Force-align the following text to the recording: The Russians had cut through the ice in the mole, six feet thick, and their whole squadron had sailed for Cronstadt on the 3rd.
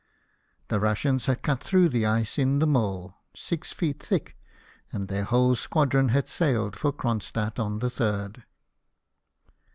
The 0.69 0.79
Russians 0.79 1.27
had 1.27 1.43
cut 1.43 1.61
through 1.63 1.89
the 1.89 2.07
ice 2.07 2.39
in 2.39 2.57
the 2.57 2.65
mole, 2.65 3.17
six 3.35 3.71
feet 3.71 4.01
thick, 4.01 4.35
and 4.91 5.07
their 5.07 5.25
whole 5.25 5.53
squadron 5.53 6.09
had 6.09 6.27
sailed 6.27 6.75
for 6.75 6.91
Cronstadt 6.91 7.59
on 7.59 7.77
the 7.77 7.87
3rd. 7.91 8.41